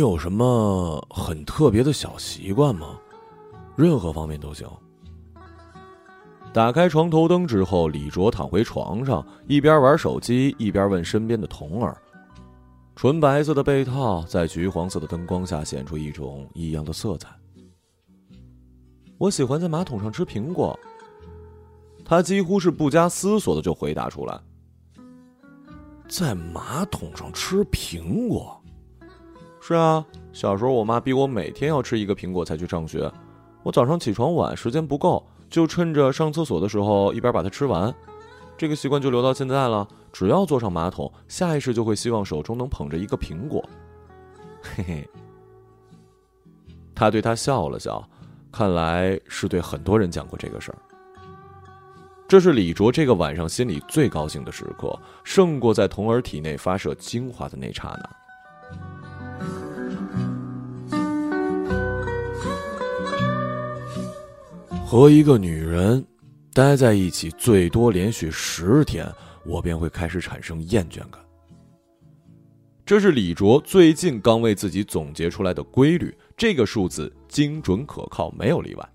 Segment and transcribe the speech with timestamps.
[0.00, 2.98] 你有什么很特别的小习惯吗？
[3.76, 4.66] 任何方面都行。
[6.54, 11.94] 打开床头灯之后，李卓躺回床上，一边玩手机，一边问身边的童儿
[12.96, 17.28] ：“纯白色的被套在橘黄色的灯光下显出一种异样的色彩。”
[19.18, 20.80] 我喜欢在马桶上吃苹果。
[22.06, 24.40] 他几乎是不加思索的就回答出来
[26.08, 28.56] ：“在马桶上吃苹果。”
[29.60, 33.10] 是啊，小时候我妈逼我每天要吃一个苹果才去上学，
[33.62, 35.24] 我早上起床晚，时间不够。
[35.50, 37.92] 就趁着上厕所的时候，一边把它吃完，
[38.56, 39.86] 这个习惯就留到现在了。
[40.12, 43.60] 只要坐上马桶，下意识就会希望手中能捧着一个苹果。
[44.62, 45.08] 嘿嘿，
[46.94, 48.08] 他对他笑了笑，
[48.52, 50.78] 看来是对很多人讲过这个事儿。
[52.28, 58.19] 这是李卓这个晚上心里最高兴的时刻，胜过在童儿体内发射精华的那刹那。
[64.90, 66.04] 和一个女人
[66.52, 69.06] 待在一起最多连续十天，
[69.46, 71.24] 我便会开始产生厌倦感。
[72.84, 78.88] 这是李卓最近刚为自己总结出来的规律，这个数字精准可靠，没有例外。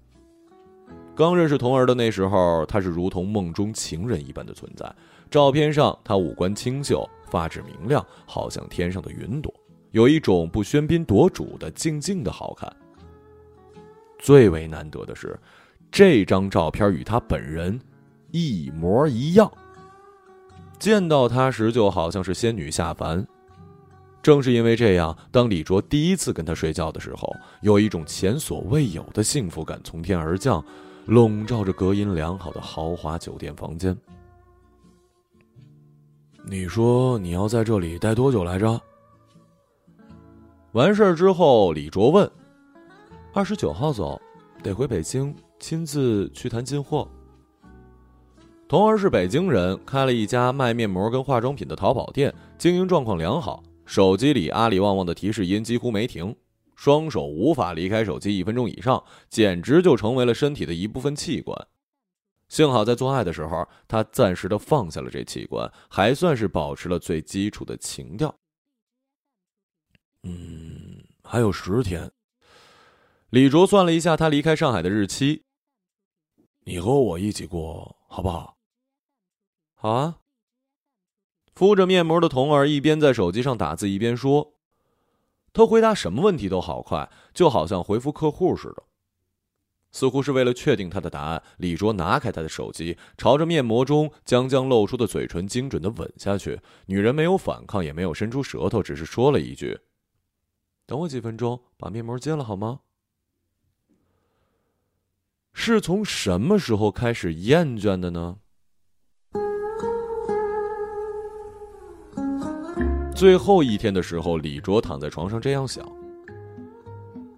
[1.15, 4.93] 刚认识童儿的那时候，她是如同梦中情人一般的存在。
[5.31, 9.53] 照片上，她五官清秀，发质明亮，好像天上的云朵，
[9.91, 12.69] 有一种不喧宾夺主的静静的好看。
[14.19, 15.39] 最为难得的是。
[15.91, 17.79] 这张照片与他本人
[18.31, 19.51] 一模一样。
[20.77, 23.25] 见到他时，就好像是仙女下凡。
[24.21, 30.63] 正是因为这样，当李卓第一次跟他睡觉的时候，有一种前所未有的幸福感从天而降，
[31.05, 33.95] 笼罩着隔音良好的豪华酒店房间。
[36.47, 38.81] 你说你要在这里待多久来着？
[40.73, 42.29] 完事儿之后，李卓问
[43.31, 44.19] ：“二十九号走，
[44.61, 47.09] 得回北京。”亲自去谈进货。
[48.67, 53.63] 童儿是北京人，开了一家卖面膜跟化妆品的淘宝店，经营状况良好。
[53.85, 56.35] 手机里阿里旺旺的提示音几乎没停，
[56.75, 61.67] 双手无法离开手机一分钟以上，简直就成为了身体的一部分器官。
[62.49, 68.33] 幸好在做爱的时候，他暂时的放下了这器官，还算是保持了最基础的情调。
[70.23, 72.11] 嗯，还有十天。
[73.35, 75.43] 李卓算了一下他离开上海的日期。
[76.63, 78.55] 你和我一起过好不好？
[79.73, 80.19] 好啊。
[81.53, 84.53] 敷着面膜的童儿一边在手机上打字一边说
[85.51, 88.83] ：“他回答什么问题都好快，就好像回复客户似的。”
[89.91, 96.61] 似乎是为了确定他的答案，李卓拿开他的手机，朝着面膜中将将露出的嘴唇精准的吻下去。
[96.85, 99.81] 女人没有反抗，也没有伸出舌头，只是说了一句
[100.87, 102.79] ：“等我几分钟，把面膜揭了好吗？”
[105.57, 108.35] 是从什么时候开始厌倦的呢？
[113.15, 115.83] 最后一天的时候，李卓躺在床上这样想。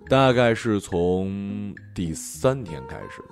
[0.09, 3.23] 大概是从第三天开始，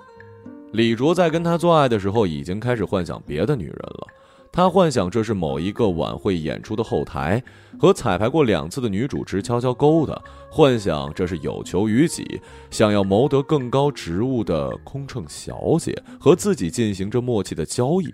[0.72, 4.06] 李卓在跟他做爱的时候，已经开始幻想别的女人了。
[4.56, 7.42] 他幻想这是某一个晚会演出的后台，
[7.78, 10.14] 和彩排过两次的女主持悄悄勾搭；
[10.50, 12.40] 幻想这是有求于己，
[12.70, 18.08] 想要谋得更高职务的空乘小姐和自己进行着默契的交易；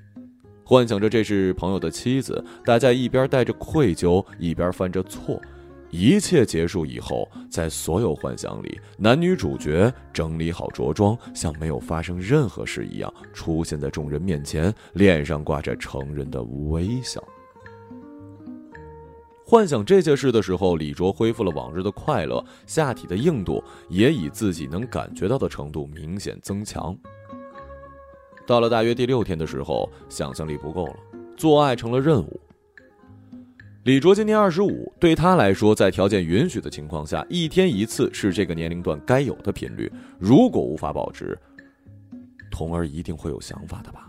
[0.64, 5.41] 幻想着这是朋友的妻子，大家一边带着愧疚，一边犯着错。
[5.92, 17.22] 一切结束以后，在所有幻想里，男女主角整理好着装，像没有发生任何事一样，出现在众人面前，脸上挂着成人的微笑。
[19.44, 26.96] 幻想这些事的时候，李卓恢复了往日的快乐，下体的硬度也以自己能感觉到的程度明显增强。
[28.46, 30.96] 到了大约第六天的时候，想象力不够了，
[31.37, 32.40] 做爱成了任务。
[33.84, 39.90] 李卓今年二十五，对他来说，在条件允许的情况下，一天一次是这个年龄段该有的频率。
[40.20, 41.37] 如果无法保持，
[42.49, 44.06] 童儿一定会有想法的吧？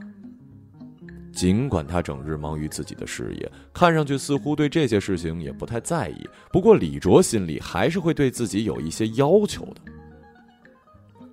[1.31, 9.81] 尽管他整日忙于自己的事业，看上去似乎对这些事情也不太在意，不过李卓心里还是会对自己有一些要求的。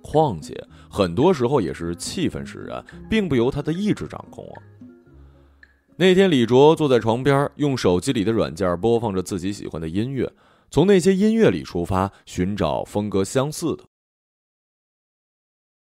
[0.01, 0.59] 况且，
[0.89, 4.57] 很多时候也是气氛使然，并不由他的意志掌控啊。
[6.01, 10.33] 那天，李卓坐在床边，用手机里的软件播放着自己喜欢的音乐，
[10.71, 13.83] 从那些音乐里出发，寻找风格相似的。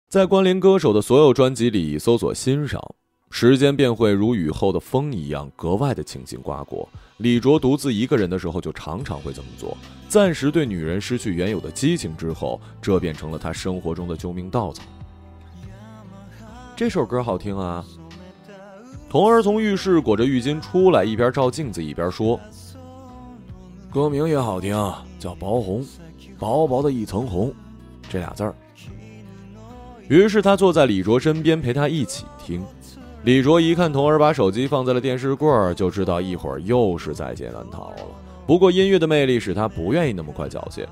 [0.10, 2.94] 在关联歌手的所有专辑里搜索欣赏，
[3.30, 6.90] 时间便会如雨后的风一样，格外的清新刮过。
[7.20, 9.78] 李卓独自一个人的时候，就常常会这么做，
[10.10, 14.84] 暂时对女人失去原有的激情之后，这变成了他生活中的救命稻草。
[16.76, 17.86] 这首歌好听啊！
[19.12, 22.40] 童儿从浴室裹着浴巾出来，一边照镜子一边说
[23.92, 24.74] ：“歌名也好听，
[25.20, 25.86] 叫薄红，
[26.40, 27.54] 薄薄的一层红，
[28.08, 28.56] 这俩字儿。”
[30.08, 32.64] 于是他坐在李卓身边，陪他一起听。
[33.26, 38.06] 李卓一看童儿把手机放在了电视柜儿，就知道一会儿又是在劫难逃了。
[38.48, 40.86] 不过音乐的魅力使他不愿意那么快缴械。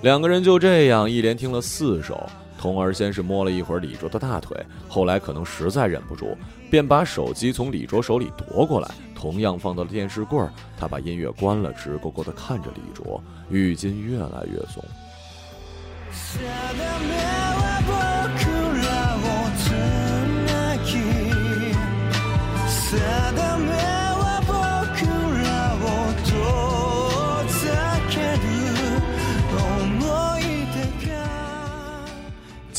[0.00, 2.26] 两个人就这样一连听了四首。
[2.60, 4.54] 童儿先是摸了一会儿李卓的大腿，
[4.86, 6.36] 后来可能实在忍不住，
[6.70, 10.52] 便把手机从李卓手里夺过来，同样放到了电视柜儿。
[10.78, 13.18] 他把音乐关了，直勾勾地看着李卓，
[13.48, 14.84] 浴巾越来越松。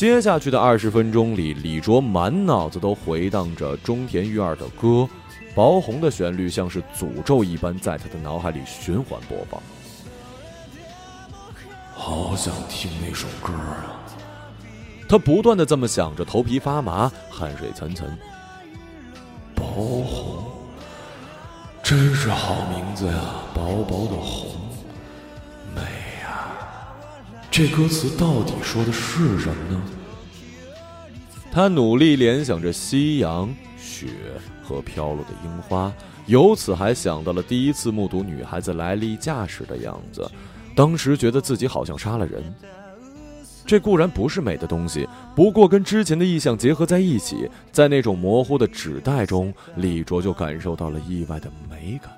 [0.02, 4.88] 接下去的二十分钟里，李卓满脑子都回荡着中田裕二的歌，
[5.54, 9.62] 《薄红》的旋律像是诅咒一般在他的脑海里循环播放。
[11.94, 14.02] 好想听那首歌啊！
[15.08, 18.02] 他不断的这么想着，头皮发麻，汗水涔涔。
[19.54, 19.64] 薄
[20.02, 20.42] 红，
[21.80, 23.14] 真是好名字呀！
[23.54, 24.48] 薄薄的红，
[27.52, 29.82] 这歌词到底说的是什么呢？
[31.52, 34.06] 他努力联想着夕阳、雪
[34.62, 35.92] 和飘落的樱花，
[36.24, 40.26] 由此还想到了第一次目睹女孩子来例假时的样子。
[40.74, 42.42] 当时觉得自己好像杀了人，
[43.66, 45.06] 这固然不是美的东西，
[45.36, 52.10] 不过跟之前的意象结合在一起，在那种模糊的纸袋中，李卓就感受到了意外的美感。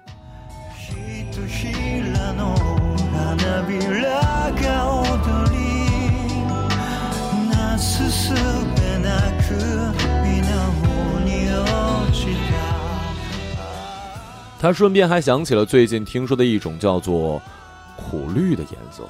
[14.59, 17.41] 他顺便还想起了最近听说的一种叫做。
[17.97, 19.09] 苦绿的颜色，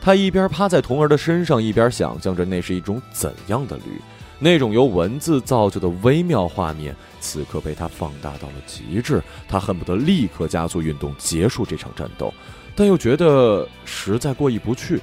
[0.00, 4.00] 他一边趴在童儿的身上，一边想象着那是一种怎样的绿。
[4.38, 9.20] 那种由文字造就的微妙画面，此刻被他放大到了极致。
[9.48, 12.32] 他恨不得立刻加速运动，结束这场战斗，
[12.76, 15.00] 但又觉得实在过意不去。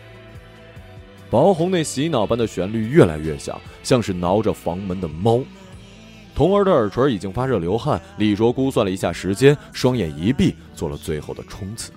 [1.29, 5.41] 薄红那洗脑般的旋律越来越响，像是挠着房门的猫。
[6.35, 11.91] 童儿的耳垂已经发热流汗，李卓估算了一下时间，双眼一闭，做了最后的冲刺。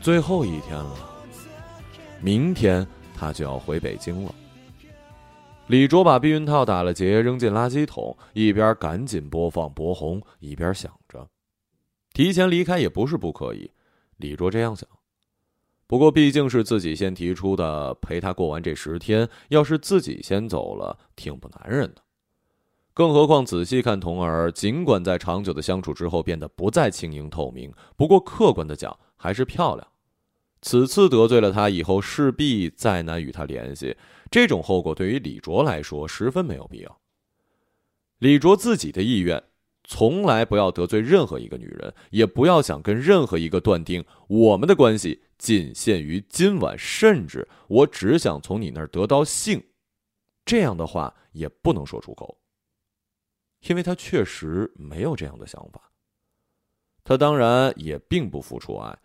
[0.00, 0.96] 最后一天了，
[2.20, 4.32] 明天他就要回北京了。
[5.66, 11.28] 李卓把避孕套打了结，扔进垃圾桶，一边赶紧播放《博红》，一边想着。
[12.12, 13.68] 提前离开也不是不可以，
[14.18, 14.88] 李卓这样想。
[15.88, 22.05] 不过毕竟是自己先提出的，陪他过完这十天，要是自己先走了，挺不男人的。
[22.96, 29.86] 更何况仔细看童儿，尽管在长久的相处之后变得不再轻盈透明，不过客观的讲还是漂亮。
[30.62, 33.94] 此次得罪了他，以后势必再难与他联系。
[34.30, 36.98] 这种后果对于李卓来说十分没有必要。
[38.20, 39.44] 李卓自己的意愿。
[39.88, 49.62] 从来不要得罪任何一个女人，也不要想跟任何一个断定我们的关系仅限于今晚，甚至我只想从你那儿得到性，
[50.44, 52.36] 这样的话也不能说出口，
[53.68, 55.90] 因为他确实没有这样的想法。
[57.04, 58.98] 他当然也并不付出爱。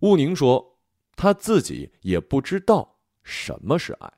[0.00, 0.78] 雾宁说，
[1.16, 4.12] 他自己也不知道什么是爱。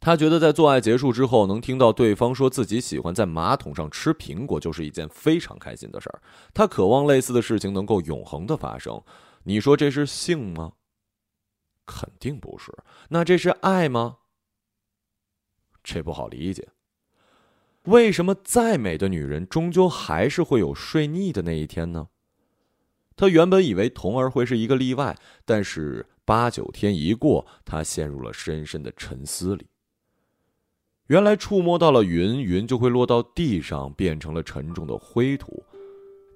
[0.00, 6.22] 他觉得在做爱结束之后，能听到对方说自己喜欢在马桶上吃苹果，就是一件非常开心的事儿。
[6.54, 9.02] 他渴望类似的事情能够永恒的发生。
[9.42, 10.74] 你说这是性吗？
[11.84, 12.72] 肯定不是。
[13.08, 14.18] 那这是爱吗？
[15.82, 16.68] 这不好理解。
[17.88, 22.08] 为什么再美的女人，终究还是会有睡腻的那一天呢？
[23.16, 25.16] 他原本以为童儿会是一个例外，
[25.46, 29.66] 但是八九天一过，他陷入了深深的沉思里。
[31.06, 35.64] 原来触摸到了云，云就会落到地上，变成了沉重的灰土。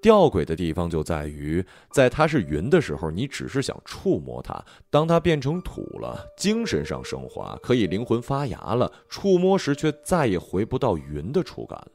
[0.03, 11.93] 吊诡的地方就在于，在它是云的时候，你只是想触摸它；当它变成土了，精神上升华，可以灵魂发芽了，触摸时却再也回不到云的触感了。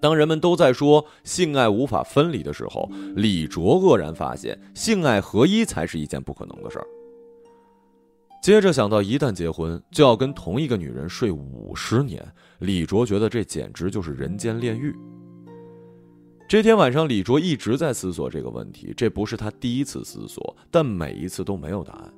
[0.00, 6.86] 当人们都在说性爱无法分离的时候，李卓愕然发现，性爱合一才是一件不可能的事儿。
[8.42, 12.24] 接着想到，一旦结婚就要跟同一个女人睡五十年，
[12.58, 14.92] 李卓觉得这简直就是人间炼狱。
[16.48, 18.94] 这天晚上，李卓一直在思索这个问题。
[18.96, 22.10] 这不是他第一次思索，但每一次都没有答案，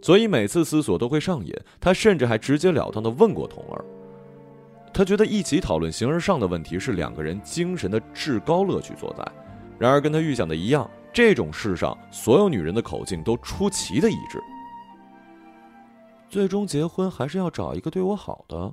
[0.00, 1.52] 所以每次思索都会上瘾。
[1.80, 3.84] 他甚至还直截了当的问过童儿。
[4.94, 9.32] 他觉得一起讨论形而上的问题是两个人精神的至高乐趣所在。
[9.80, 14.40] 然而，跟他预想的一样，这种世上所有女人的口径都出奇的一致。
[16.28, 18.72] 最终结婚还是要找一个对我好的。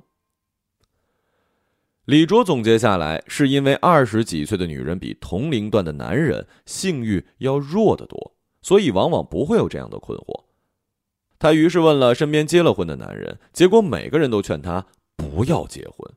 [2.04, 10.44] 李卓总结下来，是因为二十几岁的女人比同龄段的男人性欲要弱得多，所以往往不会有这样的困惑。
[11.38, 16.14] 他于是问了身边结了婚的男人，结果每个人都劝他不要结婚。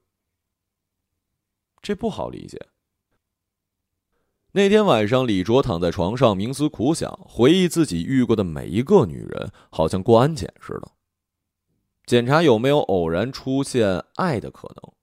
[1.82, 2.68] 这不好理解。
[4.52, 10.92] 那天晚上，李卓躺在床上冥思苦想，回忆自己遇过的每一个女人，好像过安检似的，
[12.06, 14.97] 检查有没有偶然出现爱的可能。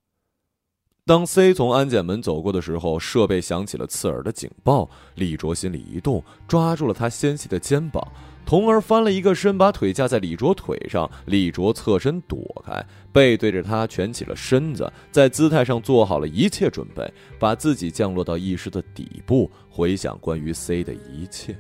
[1.06, 4.88] 当 C 从安检门走过的时候，设备响起了刺耳的警报。
[5.16, 8.02] 李卓心里一动，抓住了他纤细的肩膀。
[8.46, 11.10] 童儿翻了一个身，把腿架在李卓腿上。
[11.26, 12.82] 李卓侧身躲开，
[13.12, 21.54] 背对着他蜷起了身子，在姿态上做好了一切准备，把自己降落到意识的底部，回想关于 C 的一切。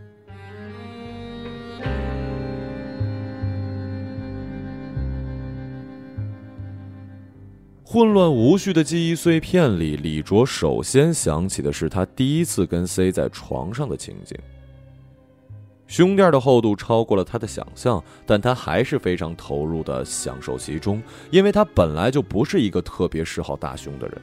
[7.94, 14.36] 混乱无序的记忆碎片里，李卓首先想起的是他第一次跟 C 在床上的情景。
[15.86, 24.20] 胸垫的厚度超过了他的想象，但他还是非常投入的享受其中，因为他本来就不是一个特别嗜好大胸的人。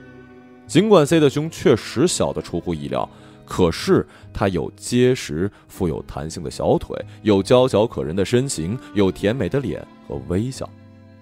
[0.68, 3.10] 尽管 C 的胸确实小的出乎意料，
[3.46, 10.70] 可是他有结实、富有弹性的小腿，有娇小可人的身形，有甜美的脸和微笑。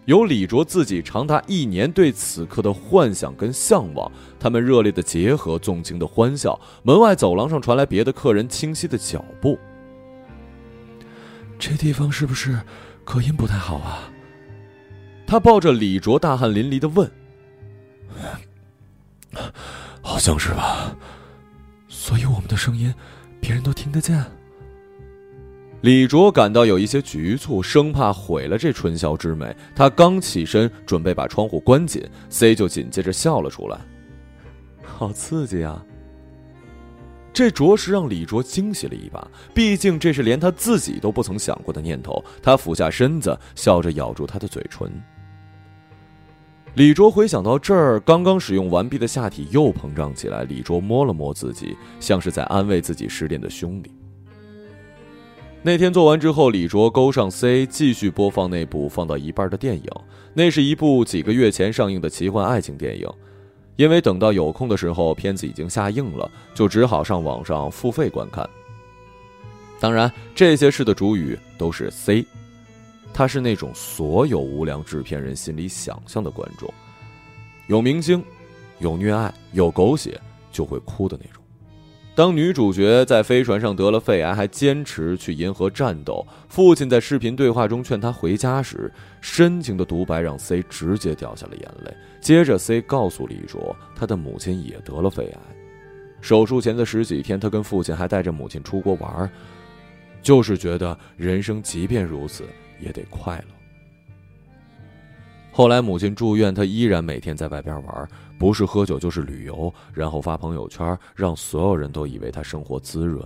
[0.10, 6.60] 有李卓自己长达一年对此刻的幻想跟向往，他们热烈的结合，纵情的欢笑。
[6.82, 9.60] 门外走廊上传来别的客人清晰的脚步。
[11.60, 12.60] 这地方是不是
[13.06, 14.10] 隔音不太好啊？
[15.28, 17.12] 他抱着李卓，大汗淋漓的问
[20.02, 20.98] ：“好像是吧？
[21.88, 22.92] 所以我们的声音，
[23.40, 24.26] 别人都听得见。”
[25.82, 29.56] 李卓感到有一些局促，生怕毁了这春宵之美。
[29.74, 33.80] 他刚起身准备把窗户关紧，C 就紧接着笑了出来，
[34.84, 35.82] 好刺激啊！
[37.32, 42.22] 这着实让李卓惊喜了一把，毕竟这是连他自己都不曾想过的念头。
[42.44, 44.92] 他俯下身子，笑着咬住他的嘴唇。
[46.74, 50.44] 李卓回想到这儿，刚刚使用完毕的下体又膨胀起来。
[50.44, 53.92] 李卓摸了摸自己，像是在安慰自己失恋的兄弟。
[55.62, 59.84] 那天做完之后，李卓勾上 C，继续播放那部放到一半的电影。
[60.34, 63.06] 那是一部几个月前上映的奇幻爱情电影，
[63.76, 68.50] 因为等到有空的时候，片子已经下映了，就只好上网上付费观看。
[69.82, 72.26] 当然，这些事的主语都是 C，
[73.14, 76.74] 他是那种所有无良制片人心里想象的观众，
[77.68, 78.24] 有明星，
[78.80, 80.20] 有虐爱，有狗血，
[80.54, 81.39] 就会哭的那种。
[82.20, 91.96] 当女主角在飞船上得了肺癌，还坚持去银河战斗，父亲在视频对话中劝她回家时，深情的独白让 C 直接掉下了眼泪。
[92.20, 95.40] 接着，C 告诉李卓，他的母亲也得了肺癌，
[96.20, 99.32] 手术前的十几天，他跟父亲还带着母亲出国玩，
[100.22, 102.44] 就是觉得人生即便如此
[102.82, 103.56] 也得快乐。
[105.54, 108.10] 后来母亲住院，他依然每天在外边玩。
[108.40, 113.22] 不是喝酒就是旅游，然后发朋友圈，让所有人都以为他生活滋润。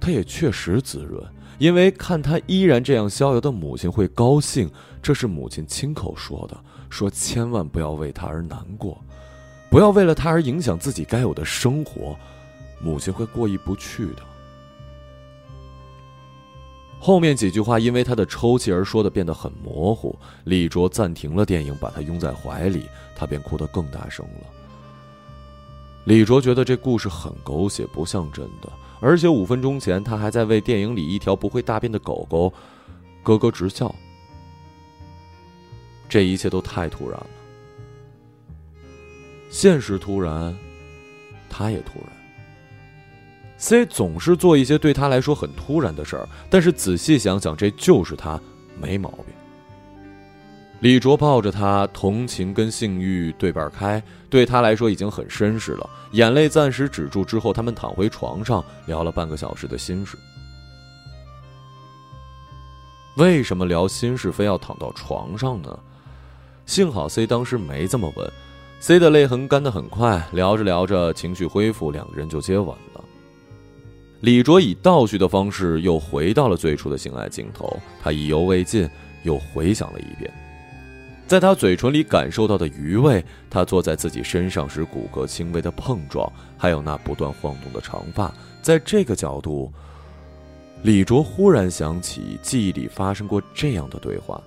[0.00, 1.24] 他也确实滋润，
[1.58, 4.68] 因为看他依然这样逍遥的母亲会高兴，
[5.00, 6.60] 这是母亲亲口说的，
[6.90, 9.00] 说千万不要为他而难过，
[9.70, 12.16] 不要为了他而影响自己该有的生活，
[12.82, 14.22] 母亲会过意不去的。
[17.00, 20.18] 后面几句话因为他的抽泣而说的变得很模糊。
[20.44, 24.46] 李卓暂停了电影，把他拥在怀里，他便哭得更大声了。
[26.04, 32.52] 李卓觉得这故事很狗血，不像真的，而且五分钟前他还在为电影里一条不会大便的狗狗
[33.22, 33.94] 咯咯直笑。
[36.08, 37.26] 这一切都太突然了，
[39.50, 40.56] 现实突然，
[41.50, 42.23] 他也突然。
[43.64, 48.38] C 总是做一些对他来说很突然的事儿，但是仔细想想，这就是他，
[48.78, 49.24] 没毛病。
[50.80, 55.88] 李卓抱着他，同情跟性欲对半开，对他来说已经很绅士了。
[56.10, 60.18] 眼泪暂时止住之后，他们躺回床上，聊了半个小时的心事。
[63.16, 65.78] 为什么聊心事非要躺到床上呢？
[66.66, 68.30] 幸好 C 当时没这么问
[68.78, 73.03] ，C 的泪痕干得很快，聊着聊着情绪恢复，两个人就接吻了。
[74.24, 78.88] 李卓以倒叙的方式又回到了最初的性爱镜头，他意犹未尽，
[79.22, 80.32] 又回想了一遍。
[81.26, 86.26] 在他嘴唇里感受到的余味，他坐在自己身上时骨骼轻微的碰撞，
[86.56, 89.70] 还有那不断晃动的长发，在这个角度，
[90.82, 94.42] 李卓忽然想起记忆里发生过这样的对话：“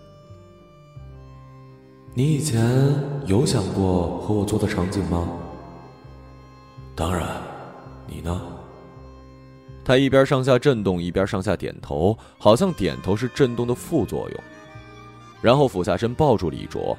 [2.18, 2.68] 你以前
[3.28, 5.30] 有想过和我做的场景吗
[6.98, 7.28] ？”“当然，
[8.08, 8.42] 你呢？”
[9.88, 14.40] 他一边上下震动，一边上下点头，好像点头是震动的副作用。
[15.42, 16.98] 然后俯下身抱住李卓。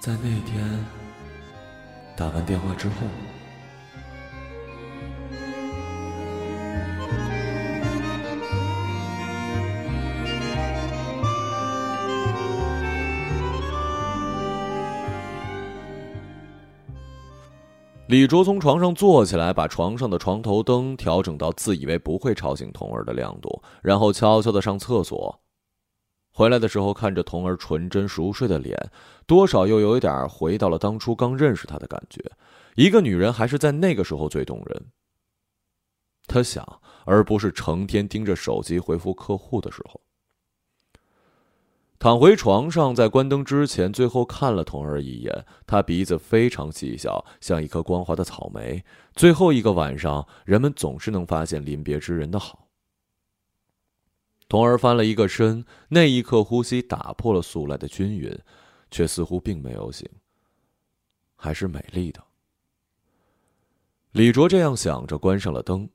[0.00, 0.86] 在那天
[2.16, 2.94] 打完电话之后，
[18.08, 25.38] 李卓从床上坐起来，把床上的床头灯调整到自以为不会吵醒童儿的亮度，然后悄悄的上厕所。
[26.32, 28.90] 回来的时候，看着童儿纯真熟睡的脸，
[29.26, 32.18] 多少又有一点回到了当初刚认识她的感觉。
[32.76, 34.86] 一个女人还是在那个时候最动人。
[36.26, 40.00] 他想，而不是成天盯着手机回复客户的时候。
[41.98, 45.44] 躺回床上，在关灯之前，最后看了童儿一眼。
[45.66, 48.84] 她鼻子非常细小，像一颗光滑的草莓。
[49.14, 52.68] 最后一个晚上，人们总是能发现临别之人的好。
[54.48, 58.32] 童儿翻了一个身，那一刻呼吸打破了素来的均匀，
[58.92, 60.08] 却似乎并没有醒。
[61.34, 62.22] 还是美丽的。
[64.12, 65.90] 李卓这样想着，关上了灯。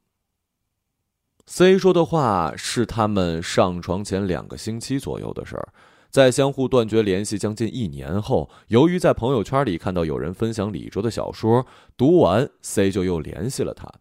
[1.45, 5.73] C 说的话是他们上床前两个星期左右的事儿，
[6.13, 11.65] 在相互断绝联系将近一年后，由于在朋友圈里看到有人分享李卓的小说，
[11.97, 13.91] 读完 C 就又联系了他。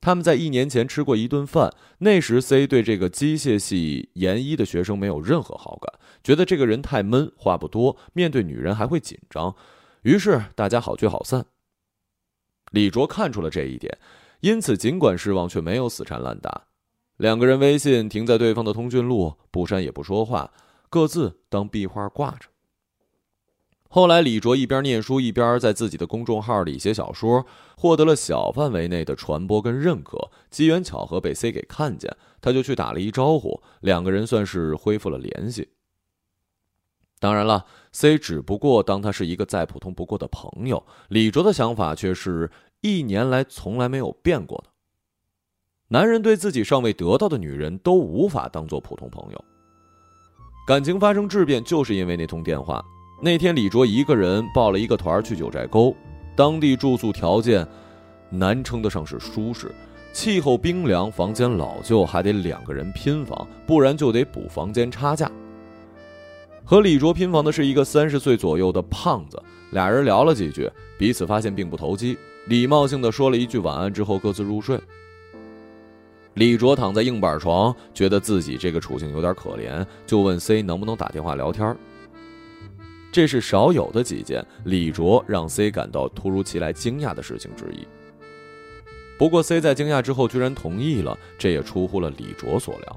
[0.00, 9.56] 他们在一年前吃过一顿饭，那时 C 对这个机械系研一的学生没有任何好感，觉得这个人太闷，话不多，面对女人还会紧张，
[10.02, 11.46] 于是大家好聚好散。
[12.70, 13.98] 李卓看出了这一点，
[14.38, 16.68] 因此尽管失望，却没有死缠烂打。
[17.16, 20.52] 两个人微信停在对方的通讯录，不删也不说话，
[20.92, 22.50] 各自当壁画挂着。
[23.88, 27.46] 后来，李卓一边念书，一边在自己的公众号里写小说，
[27.78, 30.30] 获得了小范围内的传播跟认可。
[30.50, 35.70] 机缘巧合被 C 给看见，他就去打了一招呼，两个人算是恢复了联系。
[37.18, 42.50] 当然了，C 只不过当他是一个再普通不过的朋友，李卓的想法却是
[42.82, 44.70] 一年来从来没有变过的。
[45.88, 49.44] 男人对自己尚未得到的女人都无法当做普通朋友，
[50.64, 52.84] 感情发生质变，就是因为那通电话。
[53.20, 55.92] 那天，李卓一个人报了一个团去九寨沟，
[56.36, 57.66] 当地住宿条件
[58.30, 59.74] 难称得上是舒适，
[60.12, 65.28] 气候冰凉，房间老旧，还得两个人拼房，不然就得补房间差价。
[66.64, 74.78] 和李卓拼房的是一个三十岁左右的胖子，俩人聊了几句，彼此发现并不投机，礼貌性的说了一句晚安之后各自入睡。
[76.34, 81.76] 李卓躺在硬板床，觉得自己这个处境有点可怜，就问 C 能不能打电话聊天。
[83.12, 87.86] 这是少有的几件李卓让 C 感到突如其来惊讶的事情之一。
[89.18, 92.96] 不过 C 在惊讶之后居然同意了，这也出乎了李卓所料。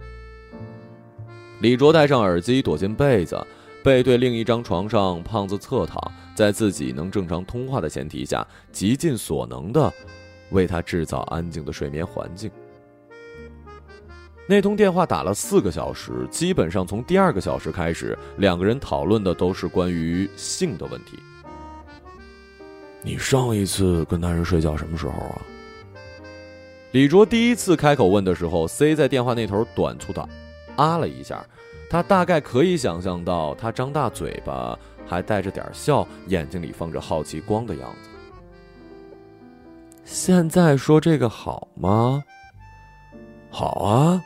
[1.59, 3.45] 李卓戴上耳机，躲进被子，
[3.83, 6.01] 背对另一张床上，胖子侧躺
[6.33, 9.91] 在自己能正常通话的前提下，极尽所能的
[10.51, 12.49] 为他制造安静的睡眠环境。
[14.47, 21.17] 那通电话打了四个小时，基本上从第二个小时开始，两个人讨论的都是关于性的问题。
[23.01, 25.41] 你上一次跟男人睡觉什么时候啊？
[26.91, 30.29] 李卓第一次开口问的时候，C 在电话那头短促的
[30.75, 31.43] 啊了一下，
[31.89, 34.77] 他大概可以想象到他张大嘴巴，
[35.07, 38.09] 还带着点笑，眼睛里放着好奇光的样子。
[40.03, 42.23] 现在说这个好吗？
[43.49, 44.21] 好啊。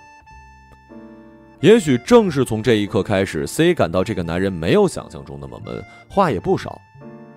[1.61, 6.79] 也许正是从这一刻开始，C 感到这个男人没有想象中那么闷，话也不少。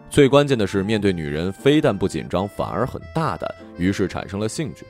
[0.09, 4.87] 最关键的是，面对女人非但不紧张，反而很大胆，于是产生了兴趣。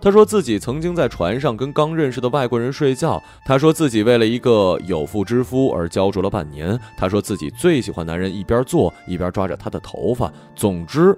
[0.00, 3.22] 他说自己曾经在船上跟刚认识的外国人睡觉。
[3.44, 6.78] 他说自己为了一个有妇之夫而焦灼了半年。
[6.96, 10.32] 他说自己最喜欢男人一边做一边抓着他的头发。
[10.56, 11.16] 总之，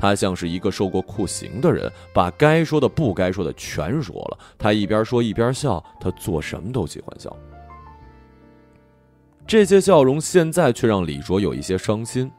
[0.00, 4.38] 他像是一个受过酷刑的人，把该说的不该说的全说了。
[4.56, 7.36] 他一边说一边笑，他做什么都喜欢笑。
[9.46, 12.30] 这些笑容现在却让李卓有一些伤心。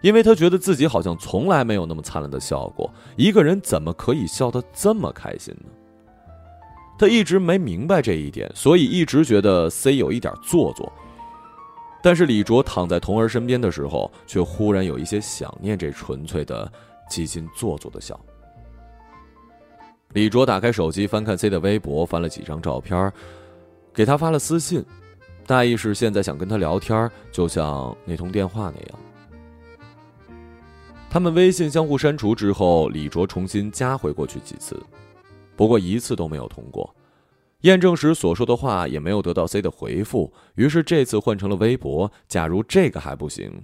[0.00, 2.92] 因为他觉得自己好像从来没有那么灿烂的笑过。
[3.16, 5.70] 一个人怎么可以笑得这么开心呢？
[6.98, 10.92] 他一直没明白这一点，所以一直觉得 C 有一点做作。
[12.02, 16.70] 但是李卓躺在童儿身边的时候，却忽然有一些想念这纯粹的、
[17.08, 18.18] 几近做作的笑。
[20.12, 23.12] 李卓打开手机，翻看 C 的微博，翻了几张照片，
[23.92, 24.84] 给他发了私信，
[25.46, 28.98] 大意是现在想跟他聊天，就像那通电话那样。
[31.10, 34.80] 他们微信相互删除之后，李卓重新加回过去几次，
[35.56, 36.94] 不过一次都没有通过。
[37.60, 42.10] 验证时所说的话也没有得到 C 的回复，于是这次换成了微博。
[42.28, 43.62] 假如这个还不行，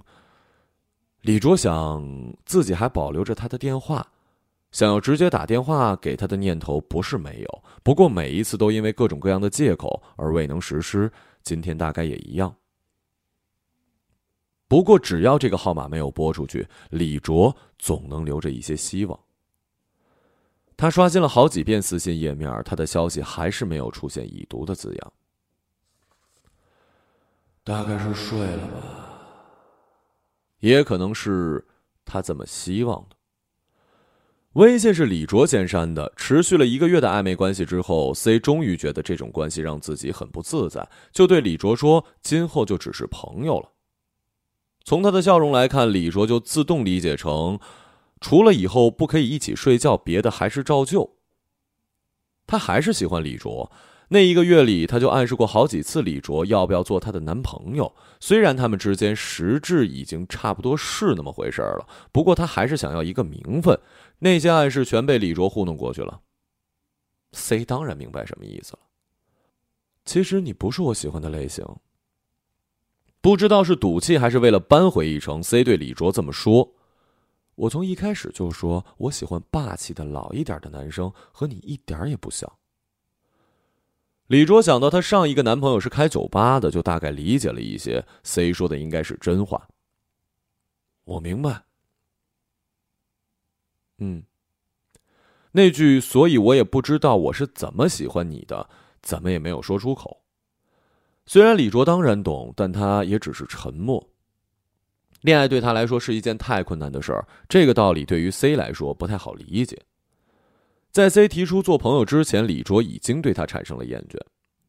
[1.21, 2.03] 李卓想
[2.45, 4.05] 自己还保留着他的电话，
[4.71, 11.11] 想要直接打电话给他的念头不是没有，不过每一次都因为各种各样的借口而未能实施。
[11.43, 12.55] 今天大概也一样。
[14.67, 19.19] 不过，只要这个号码没有拨出去，李卓总能留着一些希望。
[20.77, 25.13] 他刷新了好几遍私信页面，他的消息还是没有出现已读的字样。
[27.63, 29.10] 大概是睡了吧，
[30.61, 31.67] 也可能是
[32.05, 33.17] 他怎么希望的。
[34.53, 36.11] 微信是李卓先删的。
[36.17, 43.71] 持续了一个月的暧昧关系之后，C 终于觉得这种关系让自己很不自在，就对李卓说：“今后就只是朋友了。”
[44.83, 47.59] 从他的笑容来看，李卓就自动理解成，
[48.19, 51.17] 除了以后不可以一起睡觉，别的还是照旧。
[52.45, 53.71] 他还是喜欢李卓。
[54.13, 57.95] 那一个月里，他就暗示过好几次李卓要不要做他的男朋友。
[58.19, 63.79] 虽然他们之间实质已经差不多是那么回事了，不过他还是想要一个名分。
[64.19, 66.19] 那些暗示全被李卓糊弄过去了。
[67.31, 68.79] C 当然明白什么意思了。
[70.03, 71.65] 其实你不是我喜欢的类型。
[73.21, 76.73] 不知道是赌气还是为了扳回一城，C 对李卓这么说
[77.55, 82.51] ：“我从一开始就说我喜欢霸气的老一点的男生，和你一点也不像。”
[84.31, 88.01] 李卓想到她上一个男朋友是开酒吧的，就大概理解了一些。
[88.23, 89.67] C 说的应该是真话。
[91.03, 91.61] 我明白。
[93.97, 94.23] 嗯，
[95.51, 98.69] 那句“所以我也不知道我是怎么喜欢你的”，
[99.03, 100.21] 怎么也没有说出口。
[101.25, 104.01] 虽然李卓当然懂，但他也只是沉默。
[105.19, 109.77] 恋爱对他来说是一件太困难的事儿，这个道理对于 C 来说不太好理解。
[110.91, 114.19] 在 C 提出做朋友之前，李卓已经对他产生了厌倦。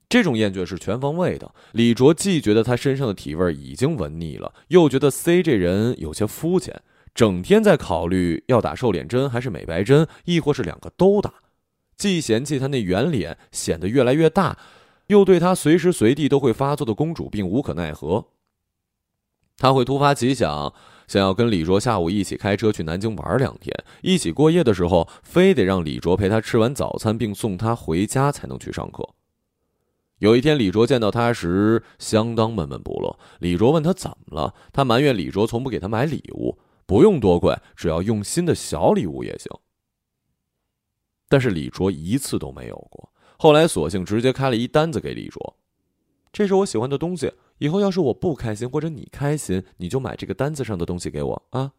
[0.09, 1.53] 这种厌倦是全方位的。
[1.73, 6.81] 李卓既觉得他身上的体味已经闻腻了，又觉得 C 这人有些肤浅，
[7.15, 11.33] 整天在考虑要打瘦脸针还是美白针，亦或是两个都打。
[11.97, 14.57] 既嫌弃他那圆脸显得越来越大。
[15.09, 18.29] 又对他随时随地都会发作的公主病无可奈何。
[19.59, 20.73] 他会突发奇想，
[21.13, 23.71] 想要跟李卓下午一起开车去南京玩两天，
[24.01, 29.07] 一起过夜的时候，非得让李卓陪他吃完早餐并送他回家才能去上课。
[30.21, 33.19] 有一天，李卓见到他时相当闷闷不乐。
[33.41, 39.53] 李卓问他怎么了，他埋怨李卓从不给他买礼物，不用多贵，只要用心的小礼物也行。
[41.29, 43.13] 但是李卓一次都没有过。
[43.37, 45.59] 后来，索性直接开了一单子给李卓，
[46.33, 47.31] 这是我喜欢的东西。
[47.63, 51.75] 以后要是我不开心或者你开心，你就买这个单子上的东西给我啊。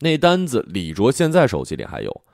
[0.00, 2.24] 那单子李卓现在手机里还有，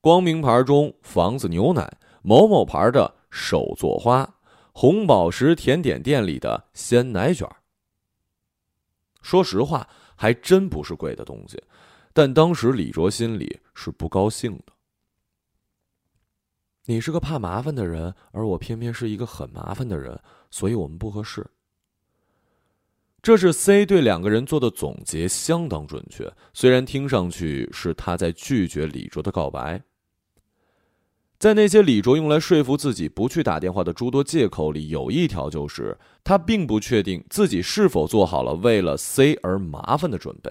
[0.00, 4.36] 光明牌中房子牛奶，某某牌的手作花，
[4.72, 7.46] 红宝石甜点店里的鲜奶卷。
[9.20, 9.86] 说实话，
[10.16, 11.62] 还真不是贵的东西，
[12.14, 14.73] 但当时李卓心里是不高兴的。
[16.86, 20.20] 你是个怕麻烦的人，而我偏偏是一个很麻烦的人，
[20.50, 21.46] 所以我们不合适。
[23.22, 26.30] 这是 C 对两个人做的总结，相当准确。
[26.52, 29.82] 虽然听上去是他在拒绝李卓的告白，
[31.38, 40.50] 在那些李卓用来说服自己不去打电话的诸多借口里，有一条就是他并不确定自己是否做好了为了 C 而麻烦的准备。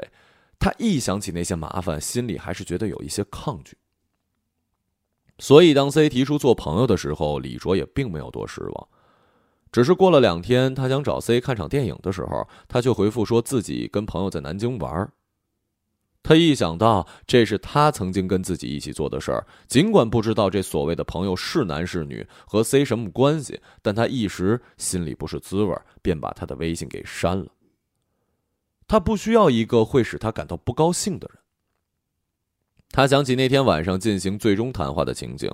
[0.57, 3.77] 他一想起那些麻烦，心里还是觉得有一些抗拒。
[5.43, 8.87] 所以，当 C 提出做朋友的时候，李卓也并没有多失望。
[9.73, 15.11] 只是过了两天，他想找 C 看场电影的时候，他却回复说自己跟朋友在南京玩。
[16.23, 27.47] 他一想到这是他曾经跟自己一起做的事儿，尽管不知道这所谓的朋友是男是女，和 C 什么关系，但他一时心里不是滋味，便把他的微信给删了。
[28.87, 31.42] 他不需要一个会使他感到不高兴的人。
[32.95, 35.51] 他想起那天晚上进行最终谈话的情景，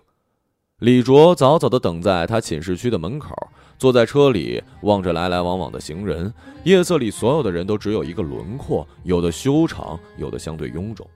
[0.79, 3.33] 李卓早早的等在他寝室区的门口。
[3.77, 6.33] 坐在车里，望着来来往往的行人，
[6.65, 11.09] 夜色里所有的人都只有一个轮廓，有的修长，有的相对臃肿。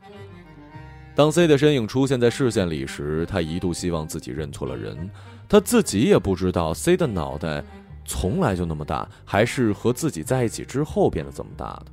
[1.14, 5.12] 当 C 的身影出现在视线里时，他一度希望自己认错了人。
[5.50, 7.62] 他自己也不知道 C 的脑袋
[8.06, 11.86] 从来就那么大，还是和自己在一起之后变得这么大的。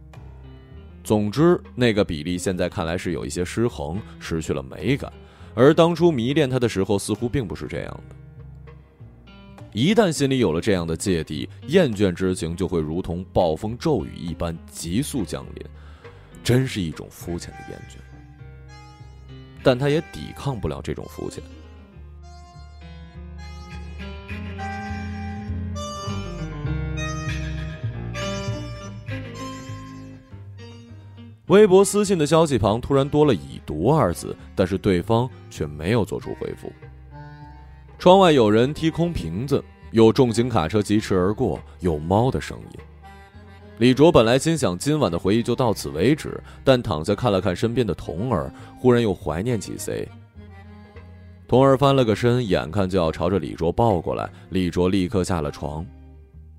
[1.03, 5.13] 总之，那个比例现在看来是有一些失衡，失去了美感，
[5.55, 8.17] 而当初迷恋他的时候似乎并不是这样的。
[9.73, 15.65] 一旦心里有了这样的芥蒂，厌倦之情就会如同暴风骤雨一般急速降临，
[16.43, 17.95] 真是一种肤浅的厌倦。
[19.63, 21.43] 但他也抵抗不了这种肤浅。
[31.51, 36.73] 微博私信的消息旁突然多了“已读”二字，但是对方却没有做出回复。
[37.99, 39.61] 窗外有人踢空瓶子，
[39.91, 42.79] 有重型卡车疾驰而过，有猫的声音。
[43.79, 50.09] 李卓本来心想今晚的回忆就到此为止，但躺下看了看身边的童儿，忽然又怀念起谁。
[51.49, 55.85] 童儿翻了个身，眼看就要朝着李卓抱过来，李卓立刻下了床。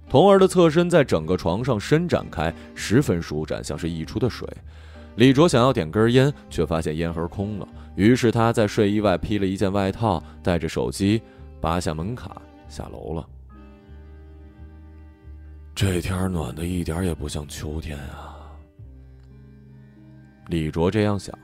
[0.09, 4.45] 童儿的侧身在整个床上伸展开，十分舒展，像是溢出的水。
[5.15, 7.67] 李卓想要点根烟，却发现烟盒空了。
[7.95, 11.21] 于是他在睡衣外披了一件外套，带着手机，
[11.59, 13.27] 拔下门卡下楼了。
[15.75, 18.37] 这天暖的一点也不像秋天啊！
[20.47, 21.37] 李卓这样想。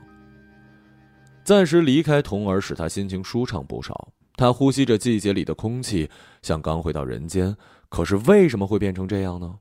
[1.44, 4.08] 暂时离开童儿，使他心情舒畅不少。
[4.36, 6.08] 他呼吸着季节里的空气，
[6.42, 7.56] 像刚回到人间。
[7.88, 9.58] 可是为什么会变成这样呢？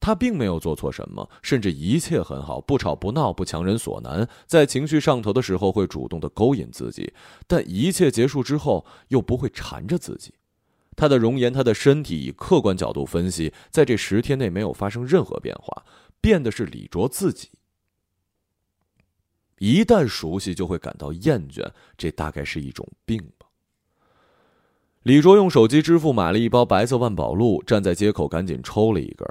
[0.00, 7.12] 他并没有做错什么，甚至一切很好，不吵不闹，不强人所难，在情绪上头的时候会主动的勾引自己，
[7.46, 10.32] 但一切结束之后又不会缠着自己。
[10.96, 15.84] 他的容颜，他的身体，以客观角度分析，在这十天内没有发生任何变化，
[16.20, 17.50] 变的是李卓自己。
[19.58, 23.46] 一旦熟悉，就会感到厌倦，这大概是一种病吧。
[25.02, 29.26] 李卓用手机支付买了一包白色万宝路，站在街口赶紧抽了一根。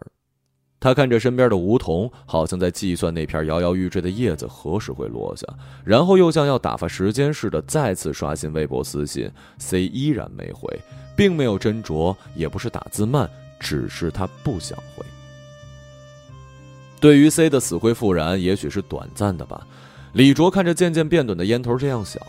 [0.80, 5.48] 他看着身边的梧桐，好像在计算那片摇摇欲坠的叶子何时会落下，
[5.84, 10.80] 然后又像要打发时间似的再次刷新微博私信，C 依然没回，
[11.16, 13.28] 并没有斟酌，也不是打字慢，
[13.60, 15.04] 只是他不想回。
[17.00, 19.66] 对于 C 的死灰复燃，也许是短暂的吧。
[20.14, 22.22] 李卓看着渐渐变短的烟头，这样想：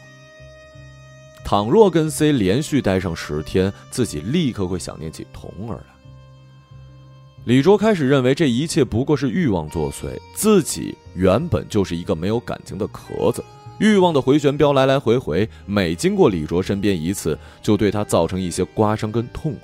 [1.45, 5.98] 倘若跟 C 连续待上十天，自己立刻会想念起童儿来。
[7.49, 13.43] 李卓开始认为这一切不过是欲望作祟，自己原本就是一个没有感情的壳子，
[13.79, 19.61] 欲望的回旋镖来来回回，每经过李卓身边一次，就对他造成一些刮伤跟痛苦。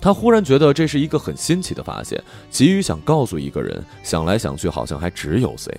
[0.00, 5.76] 他忽然觉得这是一个很新奇的发现，急于想告诉一个人，想来想去，好像还只有 C。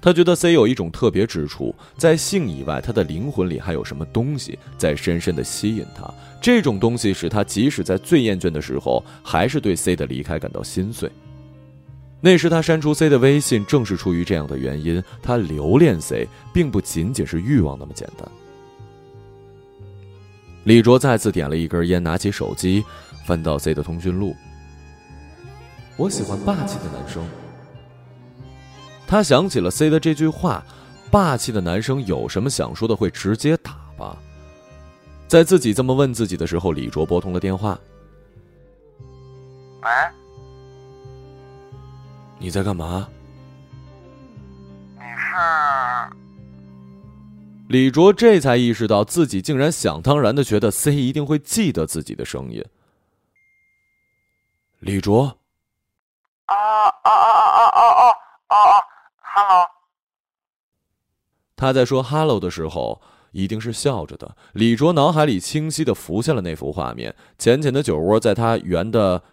[0.00, 6.08] 他觉得 C 有一种特别之处，在性以外，他的灵魂里还有什么东西在深深的吸引他。
[6.40, 11.10] 这种东西使他即使在最厌倦的时候，还是对 C 的离开感到心碎。
[12.20, 15.02] 那时他删除 C 的微信，正是出于这样的原因。
[15.22, 18.28] 他留恋 C，并不仅仅是欲望那么简单。
[20.64, 22.84] 李卓再次点了一根烟，拿起手机，
[23.24, 24.34] 翻到 C 的通讯录。
[25.96, 27.24] 我喜欢霸气的男生。
[29.08, 30.62] 他想起了 C 的这句话
[31.10, 34.18] ：“霸气的男生有什么想说的，会直接打吧。”
[35.26, 37.78] 在自己这么问自己的时候，李卓拨通了电话。
[39.82, 39.88] 喂，
[42.38, 43.08] 你在干嘛？
[44.96, 45.36] 你是？
[47.68, 52.62] 李卓这才意识到自己竟然想当然的觉得 C 一定会记得自己的声音。
[54.80, 55.37] 李卓。
[61.58, 64.36] 他在说 “hello” 的时候，一定是笑着的。
[64.52, 69.24] 李卓脑海里清晰的浮现了那幅画面：浅浅的酒窝在他圆的，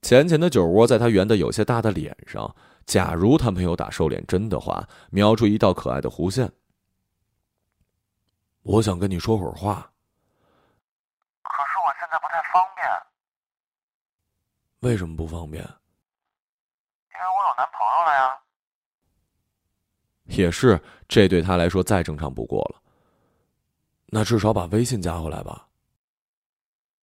[0.00, 2.54] 浅浅的酒窝在他圆的有些大的脸上。
[2.86, 6.52] 假如他没有打瘦脸针的话，描出一道可爱的弧线。
[8.62, 9.90] 我想跟你说会儿话，
[11.42, 12.86] 可是我现在不太方便。
[14.88, 15.60] 为什么不方便？
[15.64, 18.37] 因为我有男朋友了呀。
[20.28, 22.82] 也是，这对他来说再正常不过了。
[24.06, 25.68] 那至少把微信加回来吧。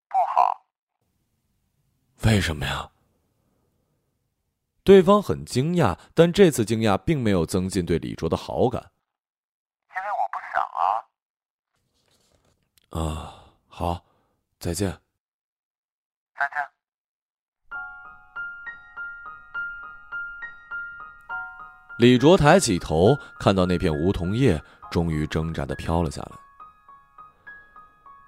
[0.07, 0.65] 不好。
[2.23, 2.91] 为什么呀？
[4.83, 8.91] 对方很惊讶，但这次惊讶并没有增进对李卓的好感。
[9.89, 10.61] 因为我不想
[13.01, 13.01] 啊。
[13.01, 14.05] 啊，好，
[14.59, 14.91] 再见。
[16.35, 16.74] 再见。
[21.97, 26.31] 李卓抬起头，看到那片梧桐叶，终于挣扎的飘了下来。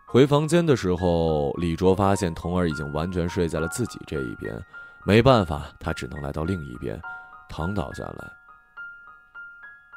[0.06, 4.58] 回房间的时候，李卓发现童儿已经完全睡在了自己这一边。
[5.06, 6.98] 没办法，他只能来到另一边，
[7.50, 8.32] 躺倒下来。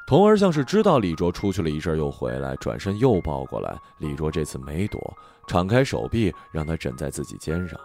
[0.05, 3.73] 童儿像是知道李卓出去了一阵又回来，转身又抱过来。
[3.99, 4.99] 李卓这次没躲，
[5.47, 7.79] 敞开手臂让他枕在自己肩上。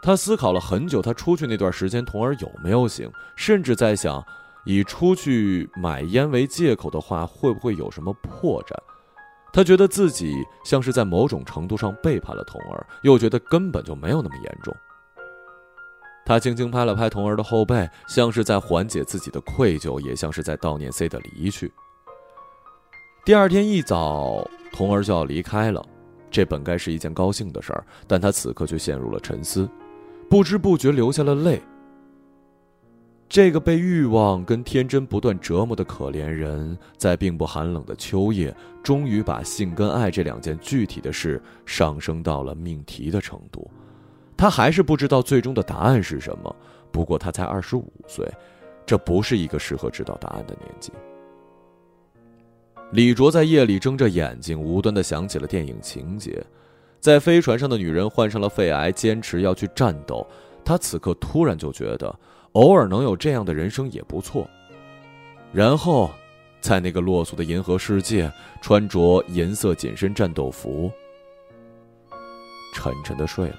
[0.00, 4.24] 他思考了很久，他出去那段时间，童儿有没有醒，甚至在想，
[4.64, 8.74] 以出去买烟为借口的话，会不会有什么破绽？
[9.52, 14.74] 他觉得自己像是在某种程度上背叛了童儿，又觉得根本就没有那么严重。
[16.24, 21.72] 他轻轻拍了拍童儿的后背，像是在缓解自己的愧疚，也像是在悼念 C 的离去。
[23.24, 25.82] 第二天一早，童儿就要离开了，
[26.30, 29.66] 这本该是一件高兴的事儿，但他此刻却陷入了沉思，
[30.28, 31.60] 不知不觉流下了泪。
[33.28, 43.70] 这个被欲望跟天真不断折磨的可怜人，在并不寒冷的秋夜，终于把性跟爱这两件具体的事上升到了命题的程度。
[44.36, 46.56] 他还是不知道最终的答案是什么。
[46.90, 48.26] 不过他才二十五岁，
[48.86, 50.90] 这不是一个适合知道答案的年纪。
[52.92, 56.42] 李卓在夜里睁着眼睛，无端的想起了电影情节，
[57.00, 60.26] 在飞船上的女人患上了肺癌，坚持要去战斗。
[60.64, 62.14] 她此刻突然就觉得，
[62.52, 64.48] 偶尔能有这样的人生也不错。
[65.52, 66.10] 然后，
[66.60, 68.30] 在那个落俗的银河世界，
[68.60, 70.90] 穿着银色紧身战斗服，
[72.74, 73.56] 沉沉的睡了。